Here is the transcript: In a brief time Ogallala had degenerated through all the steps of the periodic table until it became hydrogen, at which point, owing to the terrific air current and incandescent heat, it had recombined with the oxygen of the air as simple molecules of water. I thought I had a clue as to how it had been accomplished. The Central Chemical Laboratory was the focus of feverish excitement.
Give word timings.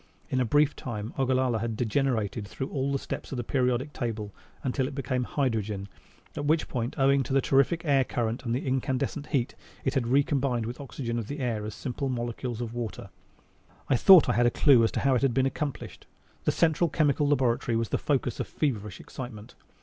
In 0.31 0.39
a 0.41 0.45
brief 0.45 0.75
time 0.75 1.13
Ogallala 1.19 1.59
had 1.59 1.77
degenerated 1.77 2.47
through 2.47 2.69
all 2.71 2.91
the 2.91 2.97
steps 2.97 3.31
of 3.31 3.37
the 3.37 3.43
periodic 3.43 3.93
table 3.93 4.33
until 4.63 4.87
it 4.87 4.95
became 4.95 5.23
hydrogen, 5.25 5.87
at 6.35 6.45
which 6.45 6.67
point, 6.67 6.95
owing 6.97 7.21
to 7.21 7.31
the 7.33 7.39
terrific 7.39 7.85
air 7.85 8.03
current 8.03 8.43
and 8.43 8.55
incandescent 8.55 9.27
heat, 9.27 9.53
it 9.85 9.93
had 9.93 10.07
recombined 10.07 10.65
with 10.65 10.77
the 10.77 10.83
oxygen 10.83 11.19
of 11.19 11.27
the 11.27 11.37
air 11.37 11.63
as 11.65 11.75
simple 11.75 12.09
molecules 12.09 12.61
of 12.61 12.73
water. 12.73 13.11
I 13.89 13.95
thought 13.95 14.27
I 14.27 14.33
had 14.33 14.47
a 14.47 14.49
clue 14.49 14.83
as 14.83 14.91
to 14.93 15.01
how 15.01 15.13
it 15.13 15.21
had 15.21 15.35
been 15.35 15.45
accomplished. 15.45 16.07
The 16.45 16.51
Central 16.51 16.89
Chemical 16.89 17.27
Laboratory 17.27 17.75
was 17.75 17.89
the 17.89 17.99
focus 17.99 18.39
of 18.39 18.47
feverish 18.47 18.99
excitement. 18.99 19.53